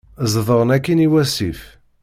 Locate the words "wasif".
1.11-1.61